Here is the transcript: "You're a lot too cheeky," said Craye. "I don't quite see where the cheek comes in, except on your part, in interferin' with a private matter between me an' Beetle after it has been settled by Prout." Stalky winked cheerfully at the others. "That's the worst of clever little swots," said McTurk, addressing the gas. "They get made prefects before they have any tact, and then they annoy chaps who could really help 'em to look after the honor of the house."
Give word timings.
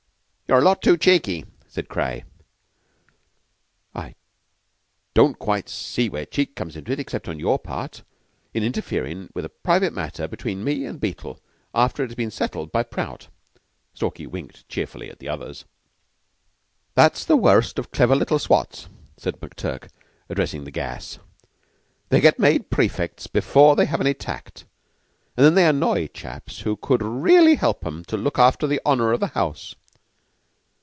"You're 0.47 0.59
a 0.59 0.63
lot 0.63 0.81
too 0.81 0.97
cheeky," 0.97 1.45
said 1.69 1.87
Craye. 1.87 2.25
"I 3.95 4.15
don't 5.13 5.39
quite 5.39 5.69
see 5.69 6.09
where 6.09 6.23
the 6.23 6.29
cheek 6.29 6.57
comes 6.57 6.75
in, 6.75 6.85
except 6.91 7.29
on 7.29 7.39
your 7.39 7.57
part, 7.57 8.01
in 8.53 8.61
interferin' 8.61 9.29
with 9.33 9.45
a 9.45 9.49
private 9.63 9.93
matter 9.93 10.27
between 10.27 10.65
me 10.65 10.85
an' 10.85 10.97
Beetle 10.97 11.39
after 11.73 12.03
it 12.03 12.07
has 12.07 12.15
been 12.17 12.31
settled 12.31 12.69
by 12.69 12.83
Prout." 12.83 13.29
Stalky 13.93 14.27
winked 14.27 14.67
cheerfully 14.67 15.09
at 15.09 15.19
the 15.19 15.29
others. 15.29 15.63
"That's 16.95 17.23
the 17.23 17.37
worst 17.37 17.79
of 17.79 17.91
clever 17.91 18.13
little 18.17 18.37
swots," 18.37 18.89
said 19.15 19.39
McTurk, 19.39 19.87
addressing 20.27 20.65
the 20.65 20.69
gas. 20.71 21.17
"They 22.09 22.19
get 22.19 22.39
made 22.39 22.69
prefects 22.69 23.25
before 23.25 23.77
they 23.77 23.85
have 23.85 24.01
any 24.01 24.13
tact, 24.13 24.65
and 25.37 25.45
then 25.45 25.55
they 25.55 25.65
annoy 25.65 26.07
chaps 26.07 26.59
who 26.59 26.75
could 26.75 27.01
really 27.01 27.55
help 27.55 27.85
'em 27.85 28.03
to 28.03 28.17
look 28.17 28.37
after 28.37 28.67
the 28.67 28.81
honor 28.85 29.13
of 29.13 29.21
the 29.21 29.27
house." 29.27 29.75